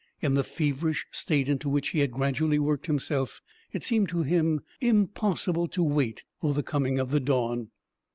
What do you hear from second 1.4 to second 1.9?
into which